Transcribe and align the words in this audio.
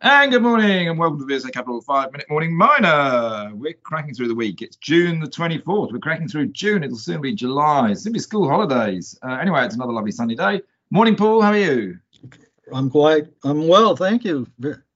And 0.00 0.30
good 0.30 0.42
morning, 0.42 0.88
and 0.88 0.96
welcome 0.96 1.18
to 1.18 1.24
the 1.24 1.34
VSA 1.34 1.52
Capital 1.52 1.80
5 1.80 2.12
Minute 2.12 2.30
Morning 2.30 2.56
Miner. 2.56 3.50
We're 3.52 3.72
cracking 3.72 4.14
through 4.14 4.28
the 4.28 4.34
week. 4.34 4.62
It's 4.62 4.76
June 4.76 5.18
the 5.18 5.26
24th. 5.26 5.90
We're 5.90 5.98
cracking 5.98 6.28
through 6.28 6.50
June. 6.50 6.84
It'll 6.84 6.96
soon 6.96 7.20
be 7.20 7.34
July. 7.34 7.90
It's 7.90 8.02
soon 8.02 8.12
be 8.12 8.20
school 8.20 8.48
holidays. 8.48 9.18
Uh, 9.24 9.38
anyway, 9.40 9.64
it's 9.64 9.74
another 9.74 9.92
lovely 9.92 10.12
sunny 10.12 10.36
day. 10.36 10.62
Morning, 10.92 11.16
Paul. 11.16 11.42
How 11.42 11.50
are 11.50 11.58
you? 11.58 11.98
I'm 12.72 12.90
quite, 12.90 13.26
I'm 13.42 13.66
well. 13.66 13.96
Thank 13.96 14.22
you. 14.22 14.46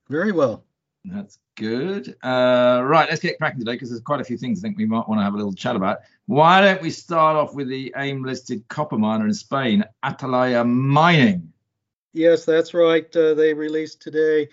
Very 0.09 0.31
well. 0.31 0.63
That's 1.05 1.41
good. 1.57 2.15
Uh, 2.23 2.83
right, 2.85 3.09
let's 3.11 3.21
get 3.21 3.39
cracking 3.39 3.59
today 3.59 3.73
because 3.73 3.91
there's 3.91 4.03
quite 4.03 4.21
a 4.21 4.25
few 4.25 4.39
things 4.39 4.61
I 4.61 4.63
think 4.63 4.79
we 4.79 4.87
might 4.87 5.09
want 5.09 5.19
to 5.19 5.25
have 5.25 5.35
a 5.35 5.37
little 5.37 5.53
chat 5.53 5.75
about. 5.75 5.99
Why 6.27 6.61
don't 6.61 6.81
we 6.81 6.91
start 6.91 7.35
off 7.35 7.57
with 7.57 7.67
the 7.67 7.93
AIM 7.97 8.23
listed 8.23 8.69
copper 8.69 8.99
miner 8.99 9.27
in 9.27 9.35
Spain, 9.35 9.83
Atalaya 10.05 10.65
Mining? 10.65 11.53
Yes, 12.13 12.45
that's 12.45 12.73
right. 12.73 13.17
Uh, 13.17 13.35
they 13.35 13.53
released 13.53 14.01
today 14.01 14.49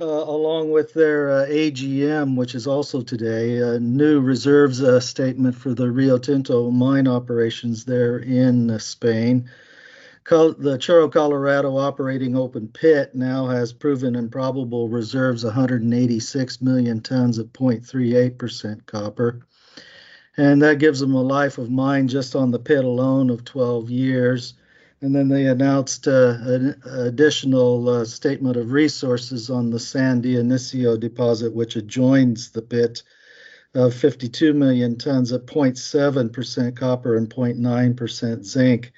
uh, 0.00 0.04
along 0.04 0.70
with 0.70 0.94
their 0.94 1.30
uh, 1.30 1.46
AGM, 1.46 2.36
which 2.36 2.54
is 2.54 2.68
also 2.68 3.02
today, 3.02 3.58
a 3.58 3.80
new 3.80 4.20
reserves 4.20 4.80
uh, 4.80 5.00
statement 5.00 5.56
for 5.56 5.74
the 5.74 5.90
Rio 5.90 6.18
Tinto 6.18 6.70
mine 6.70 7.08
operations 7.08 7.84
there 7.84 8.18
in 8.18 8.70
uh, 8.70 8.78
Spain. 8.78 9.50
Col- 10.22 10.52
the 10.52 10.80
Cerro 10.80 11.08
Colorado 11.08 11.76
operating 11.76 12.36
open 12.36 12.68
pit 12.68 13.14
now 13.14 13.46
has 13.46 13.72
proven 13.72 14.14
and 14.14 14.30
probable 14.30 14.88
reserves 14.88 15.44
186 15.44 16.62
million 16.62 17.00
tons 17.00 17.38
of 17.38 17.46
0.38% 17.48 18.86
copper. 18.86 19.40
And 20.36 20.62
that 20.62 20.78
gives 20.78 21.00
them 21.00 21.14
a 21.14 21.22
life 21.22 21.58
of 21.58 21.70
mine 21.70 22.06
just 22.06 22.36
on 22.36 22.52
the 22.52 22.60
pit 22.60 22.84
alone 22.84 23.30
of 23.30 23.44
12 23.44 23.90
years 23.90 24.54
and 25.00 25.14
then 25.14 25.28
they 25.28 25.46
announced 25.46 26.08
uh, 26.08 26.36
an 26.40 26.80
additional 26.84 27.88
uh, 27.88 28.04
statement 28.04 28.56
of 28.56 28.72
resources 28.72 29.48
on 29.48 29.70
the 29.70 29.78
San 29.78 30.22
Dionisio 30.22 30.98
deposit, 30.98 31.54
which 31.54 31.76
adjoins 31.76 32.50
the 32.50 32.62
pit 32.62 33.02
of 33.74 33.94
52 33.94 34.54
million 34.54 34.96
tons 34.96 35.32
at 35.32 35.46
0.7% 35.46 36.76
copper 36.76 37.16
and 37.16 37.30
0.9% 37.30 38.44
zinc. 38.44 38.92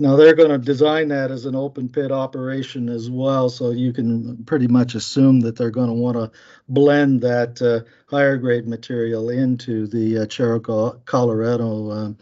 Now 0.00 0.16
they're 0.16 0.34
going 0.34 0.48
to 0.48 0.56
design 0.56 1.08
that 1.08 1.30
as 1.30 1.44
an 1.44 1.54
open 1.54 1.86
pit 1.90 2.10
operation 2.10 2.88
as 2.88 3.10
well, 3.10 3.50
so 3.50 3.70
you 3.70 3.92
can 3.92 4.42
pretty 4.44 4.66
much 4.66 4.94
assume 4.94 5.40
that 5.40 5.56
they're 5.56 5.70
going 5.70 5.88
to 5.88 5.92
want 5.92 6.16
to 6.16 6.30
blend 6.70 7.20
that 7.20 7.60
uh, 7.60 7.86
higher 8.06 8.38
grade 8.38 8.66
material 8.66 9.28
into 9.28 9.86
the 9.86 10.20
uh, 10.20 10.26
Cerro 10.26 10.58
Colorado 11.04 11.90
uh, 11.90 12.12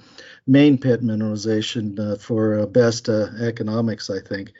main 0.49 0.77
pit 0.77 1.05
mineralization 1.05 1.97
uh, 2.01 2.17
for 2.17 2.59
uh, 2.59 2.67
best 2.67 3.09
uh, 3.09 3.29
economics, 3.41 4.11
I 4.11 4.19
think. 4.19 4.55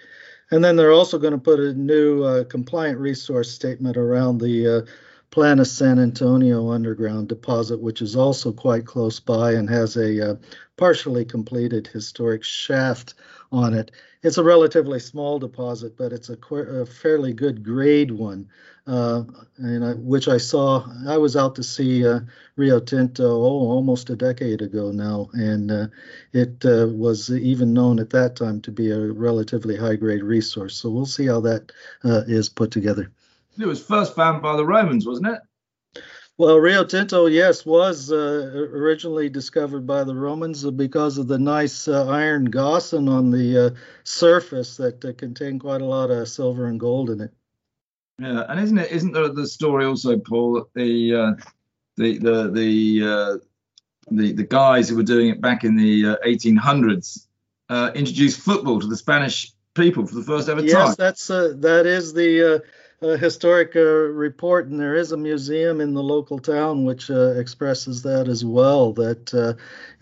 And 0.53 0.65
then 0.65 0.77
they're 0.77 0.93
also 0.93 1.19
going 1.19 1.33
to 1.33 1.39
put 1.41 1.59
a 1.59 1.75
new 1.75 2.23
uh, 2.23 2.45
compliant 2.45 3.01
resource 3.01 3.51
statement 3.51 3.97
around 3.97 4.39
the 4.39 4.87
Planes 5.31 5.71
San 5.71 5.99
Antonio 5.99 6.71
underground 6.71 7.29
deposit, 7.29 7.81
which 7.81 8.01
is 8.01 8.17
also 8.17 8.51
quite 8.53 8.87
close 8.87 9.21
by 9.21 9.53
and 9.53 9.69
has 9.69 9.97
a 9.97 10.31
uh, 10.31 10.35
partially 10.77 11.25
completed 11.25 11.87
historic 11.87 12.43
shaft 12.43 13.15
on 13.53 13.75
it. 13.75 13.91
It's 14.23 14.39
a 14.39 14.43
relatively 14.43 14.99
small 14.99 15.39
deposit, 15.39 15.97
but 15.97 16.13
it's 16.13 16.31
a, 16.31 16.39
a 16.55 16.87
fairly 16.87 17.33
good 17.35 17.63
grade 17.63 18.11
one, 18.11 18.49
uh, 18.87 19.25
and 19.59 19.85
I, 19.85 19.93
which 19.95 20.29
I 20.29 20.39
saw. 20.39 20.87
I 21.07 21.19
was 21.19 21.37
out 21.37 21.55
to 21.57 21.63
see 21.63 22.07
uh, 22.07 22.21
Rio 22.57 22.81
Tinto 22.81 23.31
oh, 23.31 23.69
almost 23.69 24.11
a 24.11 24.17
decade 24.17 24.63
ago 24.63 24.91
now, 24.93 25.29
and 25.35 25.71
uh, 25.71 25.87
it 26.33 26.65
uh, 26.65 26.89
was 26.91 27.31
even 27.31 27.75
known 27.75 28.01
at 28.01 28.11
that 28.11 28.35
time 28.35 28.61
to 28.63 28.73
be 28.73 28.91
a 28.91 29.13
relatively 29.13 29.77
high 29.77 29.97
grade 29.97 30.23
resource. 30.25 30.75
So 30.77 30.91
we'll 30.91 31.07
see 31.07 31.27
how 31.27 31.41
that 31.43 31.71
uh, 32.03 32.23
is 32.27 32.49
put 32.49 32.71
together. 32.71 33.13
It 33.59 33.67
was 33.67 33.83
first 33.83 34.15
found 34.15 34.43
by 34.43 34.57
the 34.57 34.65
Romans, 34.65 35.07
wasn't 35.07 35.29
it? 35.29 35.41
Well, 36.39 36.57
Rio 36.59 36.85
Tinto, 36.85 37.27
yes, 37.27 37.67
was 37.67 38.13
uh, 38.13 38.17
originally 38.73 39.29
discovered 39.29 39.89
by 39.89 40.05
the 40.05 40.15
Romans 40.15 40.65
because 40.71 41.19
of 41.19 41.27
the 41.27 41.39
nice 41.39 41.89
uh, 41.89 42.07
iron 42.07 42.45
gossan 42.45 43.09
on 43.09 43.33
the 43.33 43.67
uh, 43.67 43.71
surface 44.05 44.77
that 44.77 45.05
uh, 45.05 45.13
contained 45.15 45.61
quite 45.61 45.81
a 45.81 45.85
lot 45.85 46.11
of 46.11 46.29
silver 46.29 46.67
and 46.67 46.79
gold 46.79 47.11
in 47.11 47.23
it. 47.23 47.33
Yeah, 48.21 48.45
and 48.49 48.61
isn't 48.61 48.79
it? 48.79 48.93
Isn't 48.93 49.13
there 49.13 49.29
the 49.31 49.49
story 49.49 49.85
also, 49.85 50.17
Paul, 50.17 50.55
that 50.55 50.73
the 50.75 51.15
uh, 51.15 51.33
the 51.97 52.19
the 52.19 52.51
the, 52.53 53.03
uh, 53.05 53.37
the 54.13 54.33
the 54.33 54.45
guys 54.45 54.89
who 54.89 54.95
were 54.95 55.03
doing 55.03 55.31
it 55.31 55.41
back 55.41 55.65
in 55.65 55.75
the 55.75 56.17
1800s 56.25 57.27
introduced 57.97 58.41
football 58.41 58.79
to 58.79 58.87
the 58.87 58.97
Spanish 58.97 59.53
people 59.75 60.07
for 60.07 60.15
the 60.15 60.23
first 60.23 60.49
ever 60.49 60.63
yes, 60.63 60.73
time? 60.73 60.87
Yes, 60.87 60.97
that's 60.97 61.27
that 61.27 61.87
is 61.87 62.13
the 62.13 62.63
a 63.01 63.17
historic 63.17 63.77
uh, 63.77 63.81
report, 63.81 64.67
and 64.67 64.81
there 64.81 64.97
is 64.97 65.13
a 65.13 65.17
museum 65.17 65.81
in 65.81 65.95
the 65.95 66.03
local 66.03 66.39
town 66.39 66.85
which 66.85 67.11
uh, 67.11 67.35
expresses 67.37 68.03
that 68.03 68.27
as 68.27 68.45
well. 68.45 68.93
That 68.93 69.33
uh, 69.33 69.55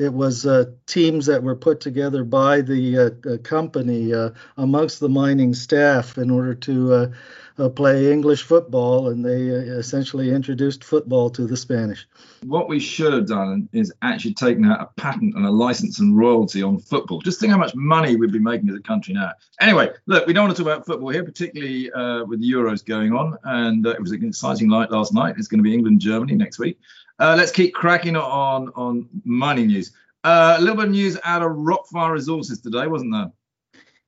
it 0.02 0.12
was 0.12 0.46
uh, 0.46 0.66
teams 0.86 1.26
that 1.26 1.42
were 1.42 1.56
put 1.56 1.80
together 1.80 2.24
by 2.24 2.62
the 2.62 2.98
uh, 2.98 3.36
company 3.42 4.14
uh, 4.14 4.30
amongst 4.56 5.00
the 5.00 5.10
mining 5.10 5.52
staff 5.52 6.16
in 6.16 6.30
order 6.30 6.54
to 6.54 7.12
uh, 7.58 7.68
play 7.68 8.12
English 8.12 8.42
football, 8.42 9.08
and 9.08 9.24
they 9.24 9.50
uh, 9.50 9.78
essentially 9.78 10.30
introduced 10.30 10.84
football 10.84 11.30
to 11.30 11.46
the 11.46 11.56
Spanish. 11.56 12.06
What 12.44 12.68
we 12.68 12.78
should 12.78 13.12
have 13.12 13.26
done 13.26 13.68
is 13.72 13.92
actually 14.02 14.34
taken 14.34 14.64
out 14.64 14.80
a 14.80 15.00
patent 15.00 15.34
and 15.34 15.46
a 15.46 15.50
license 15.50 15.98
and 15.98 16.16
royalty 16.16 16.62
on 16.62 16.78
football. 16.78 17.20
Just 17.20 17.40
think 17.40 17.52
how 17.52 17.58
much 17.58 17.74
money 17.74 18.16
we'd 18.16 18.32
be 18.32 18.38
making 18.38 18.68
as 18.68 18.76
a 18.76 18.80
country 18.80 19.14
now. 19.14 19.32
Anyway, 19.60 19.90
look, 20.06 20.26
we 20.26 20.32
don't 20.32 20.46
want 20.46 20.56
to 20.56 20.62
talk 20.62 20.72
about 20.72 20.86
football 20.86 21.08
here, 21.08 21.24
particularly 21.24 21.90
uh, 21.92 22.24
with 22.24 22.40
the 22.40 22.50
Euros 22.50 22.84
going 22.84 23.12
on, 23.12 23.36
and 23.44 23.86
uh, 23.86 23.90
it 23.90 24.00
was 24.00 24.12
an 24.12 24.24
exciting 24.24 24.68
night 24.68 24.90
last 24.90 25.14
night. 25.14 25.34
It's 25.38 25.48
going 25.48 25.58
to 25.58 25.64
be 25.64 25.74
England 25.74 26.00
Germany 26.00 26.34
next 26.34 26.58
week. 26.58 26.78
Uh, 27.18 27.34
let's 27.36 27.52
keep 27.52 27.74
cracking 27.74 28.16
on 28.16 28.68
on 28.74 29.08
money 29.24 29.64
news. 29.64 29.92
Uh, 30.24 30.56
a 30.58 30.60
little 30.60 30.76
bit 30.76 30.86
of 30.86 30.90
news 30.90 31.16
out 31.22 31.42
of 31.42 31.52
Rockfire 31.52 32.12
Resources 32.12 32.60
today, 32.60 32.88
wasn't 32.88 33.12
there? 33.12 33.30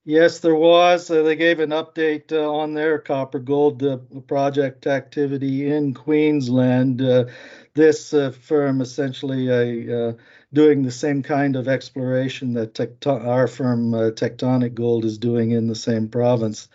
Yes, 0.09 0.39
there 0.39 0.55
was. 0.55 1.11
Uh, 1.11 1.23
they 1.23 1.37
gave 1.37 1.61
an 1.61 1.69
update 1.69 2.33
uh, 2.33 2.51
on 2.51 2.73
their 2.73 2.99
copper 2.99 3.39
gold 3.39 3.83
uh, 3.83 3.99
project 4.27 4.87
activity 4.87 5.71
in 5.71 5.93
Queensland. 5.93 7.03
Uh, 7.03 7.27
this 7.75 8.15
uh, 8.15 8.31
firm 8.31 8.81
essentially 8.81 9.51
uh, 9.93 10.15
doing 10.55 10.83
the 10.83 10.91
same 10.91 11.23
kind 11.23 11.57
of 11.57 11.69
exploration 11.69 12.55
that 12.55 12.73
tecto- 12.73 13.23
our 13.23 13.47
firm 13.47 13.93
Tectonic 13.93 14.73
Gold 14.73 15.05
is 15.05 15.19
doing 15.19 15.51
in 15.51 15.67
the 15.67 15.75
same 15.75 16.09
province. 16.09 16.69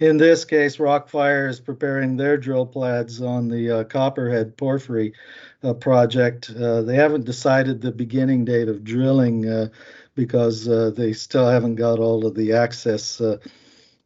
In 0.00 0.16
this 0.16 0.44
case, 0.44 0.78
Rockfire 0.78 1.48
is 1.48 1.60
preparing 1.60 2.16
their 2.16 2.36
drill 2.36 2.66
pads 2.66 3.22
on 3.22 3.46
the 3.46 3.86
Copperhead 3.88 4.56
Porphyry 4.56 5.12
project. 5.78 6.52
they 6.52 6.96
haven't 6.96 7.26
decided 7.26 7.80
the 7.80 7.92
beginning 7.92 8.44
date 8.44 8.66
of 8.66 8.82
drilling 8.82 9.70
because 10.14 10.68
uh, 10.68 10.90
they 10.96 11.12
still 11.12 11.48
haven't 11.48 11.76
got 11.76 11.98
all 11.98 12.26
of 12.26 12.34
the 12.34 12.52
access 12.52 13.20
uh, 13.20 13.38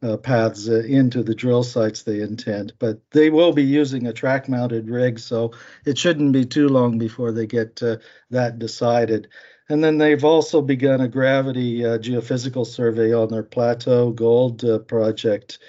uh, 0.03 0.17
paths 0.17 0.69
uh, 0.69 0.83
into 0.83 1.23
the 1.23 1.35
drill 1.35 1.63
sites 1.63 2.03
they 2.03 2.21
intend. 2.21 2.73
But 2.79 2.99
they 3.11 3.29
will 3.29 3.53
be 3.53 3.63
using 3.63 4.07
a 4.07 4.13
track 4.13 4.47
mounted 4.47 4.89
rig, 4.89 5.19
so 5.19 5.51
it 5.85 5.97
shouldn't 5.97 6.33
be 6.33 6.45
too 6.45 6.69
long 6.69 6.97
before 6.97 7.31
they 7.31 7.47
get 7.47 7.81
uh, 7.81 7.97
that 8.29 8.59
decided. 8.59 9.27
And 9.69 9.83
then 9.83 9.97
they've 9.97 10.23
also 10.23 10.61
begun 10.61 11.01
a 11.01 11.07
gravity 11.07 11.85
uh, 11.85 11.97
geophysical 11.97 12.65
survey 12.65 13.13
on 13.13 13.29
their 13.29 13.43
Plateau 13.43 14.11
Gold 14.11 14.63
project. 14.87 15.59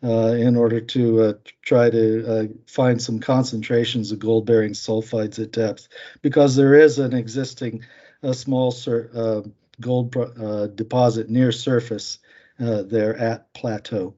Uh, 0.00 0.36
in 0.38 0.54
order 0.54 0.80
to 0.80 1.20
uh, 1.20 1.32
try 1.62 1.90
to 1.90 2.24
uh, 2.24 2.44
find 2.68 3.02
some 3.02 3.18
concentrations 3.18 4.12
of 4.12 4.20
gold 4.20 4.46
bearing 4.46 4.72
sulfides 4.72 5.42
at 5.42 5.50
depth, 5.50 5.88
because 6.22 6.54
there 6.54 6.74
is 6.74 7.00
an 7.00 7.12
existing 7.12 7.84
small 8.30 8.70
sur- 8.70 9.42
gold 9.80 10.16
uh, 10.16 10.66
deposit 10.68 11.28
near 11.28 11.52
surface 11.52 12.18
uh, 12.60 12.82
there 12.82 13.16
at 13.16 13.52
Plateau. 13.54 14.14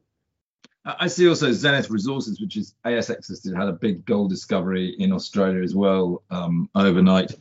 I 0.84 1.08
see 1.08 1.28
also 1.28 1.52
Zenith 1.52 1.90
Resources, 1.90 2.40
which 2.40 2.56
is 2.56 2.74
ASX 2.86 3.28
listed, 3.28 3.54
had 3.54 3.68
a 3.68 3.72
big 3.72 4.06
gold 4.06 4.30
discovery 4.30 4.96
in 4.98 5.12
Australia 5.12 5.62
as 5.62 5.74
well 5.74 6.22
um, 6.30 6.70
overnight. 6.74 7.34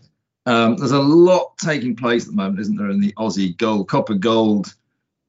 Um, 0.46 0.76
there's 0.76 0.92
a 0.92 1.00
lot 1.00 1.58
taking 1.58 1.96
place 1.96 2.26
at 2.26 2.32
the 2.32 2.36
moment, 2.36 2.60
isn't 2.60 2.76
there, 2.76 2.90
in 2.90 3.00
the 3.00 3.14
Aussie 3.14 3.56
gold, 3.56 3.88
copper 3.88 4.16
gold 4.16 4.74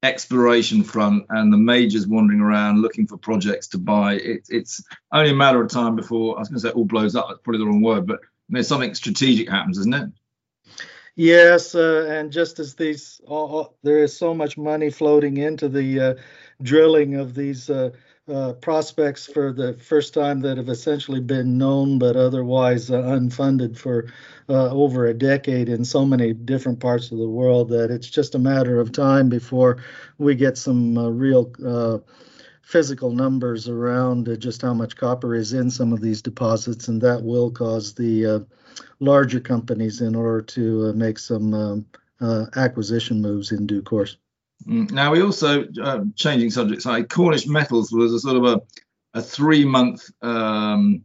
exploration 0.03 0.83
front, 0.83 1.27
and 1.29 1.53
the 1.53 1.57
majors 1.57 2.07
wandering 2.07 2.41
around 2.41 2.81
looking 2.81 3.07
for 3.07 3.17
projects 3.17 3.69
to 3.69 3.79
buy. 3.79 4.15
It, 4.15 4.47
it's 4.49 4.83
only 5.13 5.31
a 5.31 5.35
matter 5.35 5.63
of 5.63 5.71
time 5.71 5.95
before 5.95 6.37
I 6.37 6.41
was 6.41 6.49
going 6.49 6.61
to 6.61 6.69
say 6.69 6.73
all 6.73 6.85
blows 6.85 7.15
up. 7.15 7.29
That's 7.29 7.41
probably 7.43 7.59
the 7.59 7.67
wrong 7.67 7.83
word, 7.83 8.07
but 8.07 8.21
there's 8.49 8.67
something 8.67 8.95
strategic 8.95 9.49
happens, 9.49 9.79
isn't 9.79 9.95
it? 9.95 10.11
Yes, 11.17 11.75
uh, 11.75 12.07
and 12.09 12.33
just 12.33 12.59
as 12.59 12.75
these, 12.75 13.21
all, 13.27 13.77
there 13.83 13.99
is 13.99 14.17
so 14.17 14.35
much 14.35 14.57
money 14.57 14.91
floating 14.91 15.37
into 15.37 15.69
the 15.69 16.01
uh, 16.01 16.15
drilling 16.63 17.17
of 17.17 17.35
these 17.35 17.69
uh, 17.71 17.91
uh 18.31 18.53
prospects 18.53 19.27
for 19.27 19.53
the 19.53 19.73
first 19.75 20.15
time 20.15 20.41
that 20.41 20.57
have 20.57 20.69
essentially 20.69 21.21
been 21.21 21.59
known 21.59 21.99
but 21.99 22.17
otherwise 22.17 22.91
uh, 22.91 23.03
unfunded 23.03 23.77
for 23.77 24.13
over 24.49 25.07
a 25.07 25.15
decade 25.15 25.69
in 25.69 25.85
so 25.85 26.05
many 26.05 26.33
different 26.33 26.79
parts 26.81 27.11
of 27.11 27.19
the 27.19 27.29
world 27.29 27.71
that 27.71 27.91
it's 27.91 28.11
just 28.11 28.35
a 28.35 28.39
matter 28.39 28.79
of 28.79 28.93
time 28.93 29.29
before 29.29 29.79
we 30.19 30.35
get 30.35 30.59
some 30.59 30.99
real 30.99 31.51
physical 32.63 33.11
numbers 33.11 33.69
around 33.69 34.29
uh, 34.29 34.37
just 34.37 34.63
how 34.63 34.75
much 34.75 34.97
copper 34.97 35.35
is 35.35 35.53
in 35.53 35.71
some 35.71 35.93
of 35.93 36.01
these 36.01 36.23
deposits, 36.23 36.89
and 36.89 37.01
that 37.03 37.23
will 37.23 37.51
cause 37.51 37.95
the 37.95 38.27
uh, 38.27 38.39
larger 39.01 39.41
companies 39.41 40.01
in 40.01 40.15
order 40.15 40.43
to 40.43 40.87
uh, 40.87 40.93
make 40.93 41.19
some 41.19 41.55
um, 41.55 41.87
uh, 42.21 42.47
acquisition 42.57 43.21
moves 43.21 43.53
in 43.53 43.67
due 43.67 43.83
course. 43.83 44.17
Mm, 44.67 44.91
now 44.91 45.11
we 45.13 45.23
also 45.23 45.65
uh, 45.83 46.05
changing 46.17 46.51
subjects. 46.51 46.87
Like 46.87 47.09
Cornish 47.09 47.47
Metals 47.47 47.93
was 47.93 48.13
a 48.13 48.21
sort 48.21 48.37
of 48.37 48.45
a, 48.45 48.61
a 49.19 49.23
three 49.23 49.65
month 49.65 50.11
um, 50.23 51.03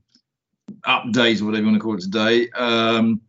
update 0.85 1.41
or 1.41 1.45
whatever 1.45 1.63
you 1.63 1.71
want 1.71 1.75
to 1.75 1.79
call 1.79 1.95
it 1.95 2.01
today. 2.01 2.49
Um, 2.51 3.21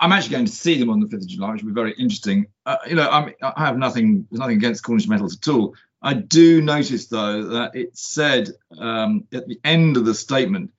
I'm 0.00 0.12
actually 0.12 0.32
going 0.32 0.46
to 0.46 0.52
see 0.52 0.78
them 0.78 0.90
on 0.90 1.00
the 1.00 1.06
5th 1.06 1.22
of 1.22 1.28
July, 1.28 1.52
which 1.52 1.62
will 1.62 1.70
be 1.70 1.74
very 1.74 1.92
interesting. 1.92 2.46
Uh, 2.66 2.76
you 2.86 2.94
know, 2.94 3.08
I'm, 3.08 3.32
i 3.42 3.64
have 3.64 3.78
nothing, 3.78 4.26
nothing 4.30 4.56
against 4.56 4.84
Cornish 4.84 5.08
Metals 5.08 5.36
at 5.36 5.48
all. 5.48 5.74
I 6.02 6.14
do 6.14 6.62
notice 6.62 7.06
though 7.06 7.44
that 7.48 7.76
it 7.76 7.96
said 7.96 8.50
um, 8.78 9.24
at 9.32 9.46
the 9.46 9.60
end 9.64 9.96
of 9.96 10.04
the 10.04 10.14
statement, 10.14 10.72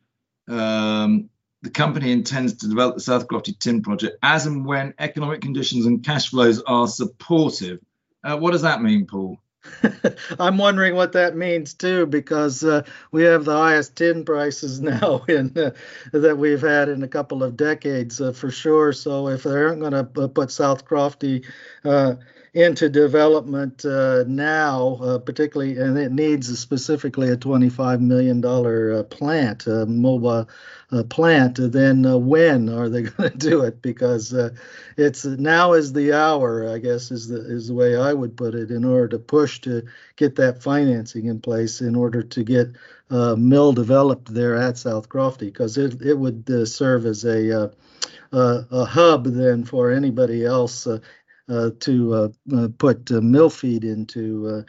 um, 0.47 1.29
the 1.61 1.69
company 1.69 2.11
intends 2.11 2.53
to 2.53 2.67
develop 2.67 2.95
the 2.95 3.01
South 3.01 3.27
Crofty 3.27 3.57
Tin 3.57 3.83
project 3.83 4.17
as 4.23 4.47
and 4.47 4.65
when 4.65 4.95
economic 4.97 5.41
conditions 5.41 5.85
and 5.85 6.03
cash 6.03 6.29
flows 6.29 6.61
are 6.63 6.87
supportive. 6.87 7.79
Uh, 8.23 8.37
what 8.37 8.51
does 8.51 8.63
that 8.63 8.81
mean, 8.81 9.05
Paul? 9.05 9.37
I'm 10.39 10.57
wondering 10.57 10.95
what 10.95 11.11
that 11.11 11.35
means 11.35 11.75
too, 11.75 12.07
because 12.07 12.63
uh, 12.63 12.83
we 13.11 13.23
have 13.23 13.45
the 13.45 13.55
highest 13.55 13.95
tin 13.95 14.25
prices 14.25 14.81
now 14.81 15.23
in, 15.27 15.55
uh, 15.55 15.71
that 16.13 16.37
we've 16.37 16.61
had 16.61 16.89
in 16.89 17.03
a 17.03 17.07
couple 17.07 17.43
of 17.43 17.57
decades 17.57 18.19
uh, 18.19 18.31
for 18.31 18.49
sure. 18.49 18.91
So 18.91 19.27
if 19.27 19.43
they 19.43 19.51
aren't 19.51 19.81
going 19.81 19.93
to 19.93 20.03
put 20.29 20.51
South 20.51 20.85
Crofty 20.85 21.45
uh, 21.85 22.15
into 22.53 22.89
development 22.89 23.85
uh, 23.85 24.25
now, 24.27 24.97
uh, 25.01 25.17
particularly, 25.19 25.77
and 25.77 25.97
it 25.97 26.11
needs 26.11 26.59
specifically 26.59 27.29
a 27.29 27.37
$25 27.37 28.01
million 28.01 28.43
uh, 28.45 29.03
plant, 29.03 29.67
a 29.67 29.85
mobile 29.85 30.49
uh, 30.91 31.03
plant, 31.03 31.57
then 31.71 32.05
uh, 32.05 32.17
when 32.17 32.67
are 32.67 32.89
they 32.89 33.01
going 33.03 33.31
to 33.31 33.37
do 33.37 33.61
it? 33.61 33.81
Because 33.81 34.33
uh, 34.33 34.49
it's 34.97 35.23
now 35.23 35.71
is 35.71 35.93
the 35.93 36.11
hour, 36.11 36.69
I 36.69 36.79
guess, 36.79 37.09
is 37.09 37.29
the 37.29 37.39
is 37.39 37.67
the 37.67 37.73
way 37.73 37.95
I 37.95 38.11
would 38.11 38.35
put 38.35 38.53
it, 38.53 38.69
in 38.69 38.83
order 38.83 39.07
to 39.09 39.19
push 39.19 39.61
to 39.61 39.83
get 40.17 40.35
that 40.35 40.61
financing 40.61 41.27
in 41.27 41.39
place, 41.39 41.79
in 41.79 41.95
order 41.95 42.21
to 42.21 42.43
get 42.43 42.67
mill 43.09 43.71
developed 43.71 44.33
there 44.33 44.57
at 44.57 44.77
South 44.77 45.07
Crofty, 45.07 45.47
because 45.47 45.77
it 45.77 46.01
it 46.01 46.17
would 46.17 46.67
serve 46.67 47.05
as 47.05 47.23
a 47.23 47.69
uh, 48.33 48.63
a 48.71 48.85
hub 48.85 49.25
then 49.25 49.63
for 49.63 49.91
anybody 49.91 50.45
else 50.45 50.87
uh, 50.87 50.93
uh, 50.95 50.99
to 51.79 52.13
uh, 52.13 52.27
uh, 52.55 52.67
put 52.77 53.09
mill 53.09 53.49
feed 53.49 53.83
into 53.83 54.65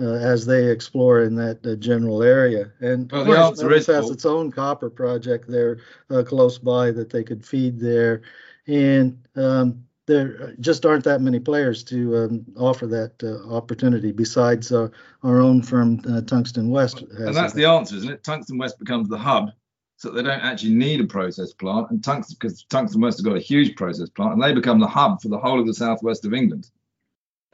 as 0.00 0.44
they 0.44 0.66
explore 0.66 1.22
in 1.22 1.36
that 1.36 1.78
general 1.80 2.22
area. 2.22 2.72
And 2.80 3.10
well, 3.12 3.24
the 3.24 3.38
answer 3.38 3.72
is 3.72 3.86
has 3.86 4.10
its 4.10 4.26
own 4.26 4.50
copper 4.50 4.90
project 4.90 5.48
there 5.48 5.78
close 6.26 6.58
by 6.58 6.90
that 6.90 7.10
they 7.10 7.22
could 7.22 7.46
feed 7.46 7.78
there, 7.78 8.22
and 8.66 9.18
um, 9.36 9.84
there 10.06 10.54
just 10.60 10.84
aren't 10.84 11.04
that 11.04 11.20
many 11.20 11.38
players 11.38 11.82
to 11.84 12.16
um, 12.16 12.44
offer 12.56 12.86
that 12.86 13.12
uh, 13.22 13.54
opportunity 13.54 14.12
besides 14.12 14.70
uh, 14.72 14.88
our 15.22 15.40
own 15.40 15.62
firm, 15.62 16.00
uh, 16.08 16.20
Tungsten 16.20 16.68
West. 16.70 17.02
and 17.02 17.34
that's 17.34 17.54
the 17.54 17.64
answer, 17.64 17.96
isn't 17.96 18.10
it? 18.10 18.24
Tungsten 18.24 18.58
West 18.58 18.78
becomes 18.78 19.08
the 19.08 19.18
hub 19.18 19.50
so 19.96 20.10
they 20.10 20.22
don't 20.22 20.40
actually 20.40 20.74
need 20.74 21.00
a 21.00 21.06
process 21.06 21.52
plant. 21.52 21.90
And 21.90 22.02
tungsten, 22.02 22.36
because 22.38 22.64
Tungsten 22.64 23.00
West 23.00 23.18
has 23.18 23.24
got 23.24 23.36
a 23.36 23.40
huge 23.40 23.76
process 23.76 24.08
plant, 24.08 24.34
and 24.34 24.42
they 24.42 24.52
become 24.52 24.80
the 24.80 24.86
hub 24.86 25.22
for 25.22 25.28
the 25.28 25.38
whole 25.38 25.60
of 25.60 25.66
the 25.66 25.74
southwest 25.74 26.24
of 26.24 26.34
England. 26.34 26.70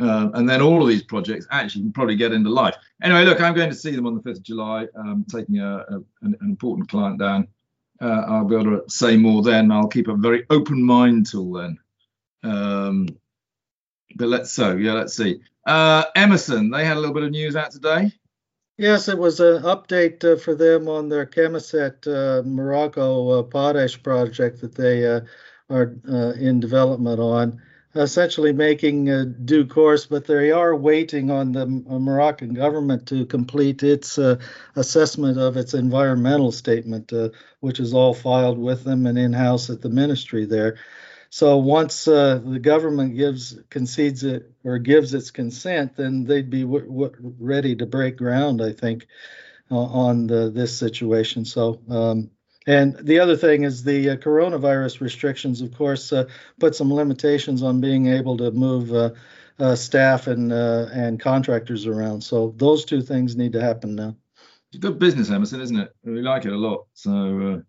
Uh, 0.00 0.30
and 0.32 0.48
then 0.48 0.62
all 0.62 0.80
of 0.80 0.88
these 0.88 1.02
projects 1.02 1.46
actually 1.50 1.82
can 1.82 1.92
probably 1.92 2.16
get 2.16 2.32
into 2.32 2.48
life. 2.48 2.74
Anyway, 3.02 3.24
look, 3.24 3.40
I'm 3.40 3.54
going 3.54 3.68
to 3.68 3.76
see 3.76 3.90
them 3.90 4.06
on 4.06 4.14
the 4.14 4.22
5th 4.22 4.38
of 4.38 4.42
July, 4.42 4.86
um, 4.96 5.26
taking 5.28 5.58
a, 5.58 5.76
a, 5.76 5.96
an, 6.22 6.36
an, 6.40 6.48
important 6.48 6.88
client 6.88 7.18
down. 7.18 7.46
Uh, 8.00 8.24
I'll 8.26 8.46
be 8.46 8.54
able 8.54 8.80
to 8.80 8.84
say 8.88 9.18
more 9.18 9.42
then. 9.42 9.70
I'll 9.70 9.88
keep 9.88 10.08
a 10.08 10.14
very 10.14 10.46
open 10.48 10.82
mind 10.82 11.26
till 11.26 11.52
then. 11.52 11.78
Um, 12.42 13.08
but 14.16 14.28
let's 14.28 14.50
so 14.50 14.76
yeah, 14.76 14.94
let's 14.94 15.14
see. 15.14 15.40
Uh, 15.66 16.04
Emmerson, 16.16 16.70
they 16.70 16.86
had 16.86 16.96
a 16.96 17.00
little 17.00 17.14
bit 17.14 17.24
of 17.24 17.30
news 17.30 17.54
out 17.54 17.70
today. 17.70 18.10
Yes, 18.80 19.08
it 19.08 19.18
was 19.18 19.40
an 19.40 19.62
update 19.64 20.24
uh, 20.24 20.38
for 20.38 20.54
them 20.54 20.88
on 20.88 21.10
their 21.10 21.26
Khemisset 21.26 22.06
uh, 22.06 22.42
Morocco 22.46 23.28
uh, 23.28 23.42
potash 23.42 24.02
project 24.02 24.62
that 24.62 24.74
they 24.74 25.06
uh, 25.06 25.20
are 25.68 25.94
uh, 26.10 26.32
in 26.32 26.60
development 26.60 27.20
on. 27.20 27.60
Essentially 27.94 28.54
making 28.54 29.10
uh, 29.10 29.26
due 29.44 29.66
course, 29.66 30.06
but 30.06 30.24
they 30.24 30.50
are 30.50 30.74
waiting 30.74 31.30
on 31.30 31.52
the 31.52 31.66
Moroccan 31.66 32.54
government 32.54 33.06
to 33.08 33.26
complete 33.26 33.82
its 33.82 34.18
assessment 34.76 35.38
of 35.38 35.58
its 35.58 35.74
environmental 35.74 36.50
statement, 36.50 37.12
which 37.58 37.80
is 37.80 37.92
all 37.92 38.14
filed 38.14 38.58
with 38.58 38.84
them 38.84 39.04
and 39.06 39.18
in 39.18 39.34
house 39.34 39.68
at 39.68 39.82
the 39.82 39.90
ministry 39.90 40.46
there. 40.46 40.78
So 41.30 41.58
once 41.58 42.08
uh, 42.08 42.40
the 42.44 42.58
government 42.58 43.16
gives 43.16 43.56
concedes 43.70 44.24
it 44.24 44.52
or 44.64 44.78
gives 44.78 45.14
its 45.14 45.30
consent, 45.30 45.96
then 45.96 46.24
they'd 46.24 46.50
be 46.50 46.62
w- 46.62 46.86
w- 46.86 47.34
ready 47.38 47.76
to 47.76 47.86
break 47.86 48.16
ground. 48.16 48.60
I 48.60 48.72
think 48.72 49.06
uh, 49.70 49.76
on 49.76 50.26
the, 50.26 50.50
this 50.50 50.76
situation. 50.76 51.44
So. 51.44 51.80
Um, 51.88 52.30
and 52.66 52.94
the 52.94 53.20
other 53.20 53.36
thing 53.36 53.62
is 53.62 53.82
the 53.82 54.10
uh, 54.10 54.16
coronavirus 54.16 55.00
restrictions, 55.00 55.62
of 55.62 55.74
course, 55.74 56.12
uh, 56.12 56.24
put 56.58 56.74
some 56.76 56.92
limitations 56.92 57.62
on 57.62 57.80
being 57.80 58.06
able 58.08 58.36
to 58.36 58.50
move 58.50 58.92
uh, 58.92 59.10
uh, 59.58 59.74
staff 59.74 60.26
and 60.26 60.52
and 60.52 61.18
contractors 61.18 61.86
around. 61.86 62.20
So 62.20 62.54
those 62.58 62.84
two 62.84 63.00
things 63.00 63.34
need 63.34 63.54
to 63.54 63.62
happen 63.62 63.94
now. 63.94 64.14
It's 64.72 64.78
good 64.78 64.98
business, 64.98 65.30
Emmerson, 65.30 65.62
isn't 65.62 65.80
it? 65.80 65.90
We 66.04 66.20
like 66.20 66.44
it 66.44 66.52
a 66.52 66.56
lot. 66.56 66.86
So 66.92 67.62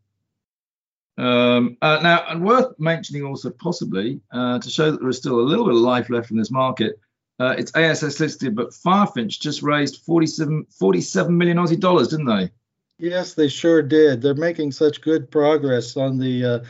um, 1.22 1.78
uh, 1.82 2.00
now, 2.02 2.26
and 2.30 2.44
worth 2.44 2.80
mentioning 2.80 3.24
also 3.24 3.52
possibly 3.52 4.20
uh, 4.32 4.58
to 4.58 4.70
show 4.70 4.90
that 4.92 5.00
there 5.00 5.10
is 5.10 5.18
still 5.18 5.40
a 5.40 5.42
little 5.42 5.66
bit 5.66 5.76
of 5.76 5.82
life 5.82 6.10
left 6.10 6.32
in 6.32 6.38
this 6.38 6.50
market. 6.50 7.00
Uh, 7.40 7.56
it's 7.58 7.72
ASX 7.74 8.20
listed, 8.20 8.56
but 8.56 8.72
Firefinch 8.72 9.40
just 9.40 9.62
raised 9.62 9.98
47, 9.98 10.66
47 10.70 11.38
million 11.38 11.58
Aussie 11.58 11.80
dollars, 11.80 12.08
didn't 12.08 12.26
they? 12.26 12.50
Yes, 12.98 13.36
they 13.36 13.50
sure 13.50 13.84
did. 13.84 14.22
They're 14.22 14.34
making 14.34 14.72
such 14.72 15.02
good 15.02 15.30
progress 15.30 15.96
on 15.96 16.18
the 16.18 16.64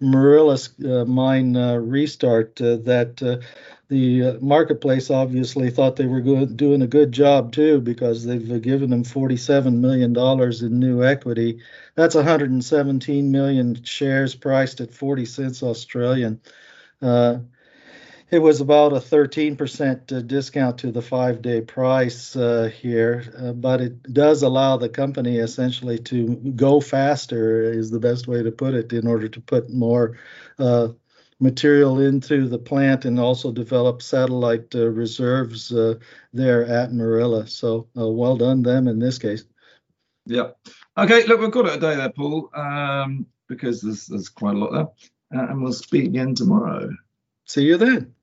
uh, 0.00 0.04
Morila's 0.04 0.70
uh, 0.84 1.04
mine 1.04 1.56
uh, 1.56 1.76
restart 1.76 2.56
that 2.56 3.42
the 3.88 4.22
uh, 4.22 4.32
marketplace 4.40 5.10
obviously 5.10 5.70
thought 5.70 5.96
they 5.96 6.06
were 6.06 6.20
good, 6.20 6.56
doing 6.56 6.82
a 6.82 6.86
good 6.86 7.12
job 7.12 7.52
too 7.52 7.80
because 7.80 8.24
they've 8.24 8.50
uh, 8.50 8.58
given 8.58 8.90
them 8.90 9.04
47 9.04 9.80
million 9.80 10.12
dollars 10.12 10.62
in 10.62 10.80
new 10.80 11.04
equity. 11.04 11.60
That's 11.94 12.14
117 12.14 13.30
million 13.30 13.82
shares 13.84 14.34
priced 14.34 14.80
at 14.80 14.92
40 14.92 15.26
cents 15.26 15.62
Australian. 15.62 16.40
Uh, 17.02 17.38
it 18.34 18.42
was 18.42 18.60
about 18.60 18.92
a 18.92 18.96
13% 18.96 20.12
uh, 20.12 20.20
discount 20.22 20.78
to 20.78 20.90
the 20.90 21.00
five-day 21.00 21.60
price 21.62 22.34
uh, 22.36 22.70
here, 22.80 23.32
uh, 23.38 23.52
but 23.52 23.80
it 23.80 24.02
does 24.12 24.42
allow 24.42 24.76
the 24.76 24.88
company 24.88 25.38
essentially 25.38 25.98
to 25.98 26.34
go 26.56 26.80
faster, 26.80 27.62
is 27.62 27.90
the 27.90 28.00
best 28.00 28.26
way 28.26 28.42
to 28.42 28.50
put 28.50 28.74
it, 28.74 28.92
in 28.92 29.06
order 29.06 29.28
to 29.28 29.40
put 29.40 29.70
more 29.70 30.16
material 31.40 32.00
into 32.00 32.48
the 32.48 32.58
plant 32.58 33.04
and 33.04 33.18
also 33.18 33.52
develop 33.52 34.02
satellite 34.02 34.74
uh, 34.74 34.88
reserves 34.88 35.72
uh, 35.72 35.94
there 36.32 36.64
at 36.64 36.90
Morila. 36.90 37.48
So 37.48 37.88
uh, 37.96 38.08
well 38.08 38.36
done 38.36 38.62
them 38.62 38.88
in 38.88 38.98
this 38.98 39.18
case. 39.18 39.44
Yeah. 40.26 40.50
Okay, 40.96 41.26
look, 41.26 41.40
we've 41.40 41.50
got 41.50 41.66
it 41.66 41.76
a 41.76 41.80
day 41.80 41.96
there, 41.96 42.10
Paul, 42.10 42.50
um, 42.54 43.26
because 43.48 43.82
there's, 43.82 44.06
there's 44.06 44.28
quite 44.28 44.54
a 44.54 44.58
lot 44.58 44.72
there. 44.72 44.88
Uh, 45.40 45.50
and 45.50 45.62
we'll 45.62 45.72
speak 45.72 46.04
again 46.04 46.34
tomorrow. 46.34 46.90
See 47.46 47.64
you 47.64 47.76
then. 47.76 48.14